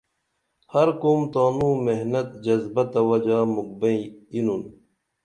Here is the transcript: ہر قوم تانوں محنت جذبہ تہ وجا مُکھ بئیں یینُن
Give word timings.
ہر 0.73 0.87
قوم 1.01 1.21
تانوں 1.33 1.75
محنت 1.85 2.27
جذبہ 2.45 2.83
تہ 2.91 3.01
وجا 3.09 3.39
مُکھ 3.53 3.73
بئیں 3.79 4.01
یینُن 4.33 4.61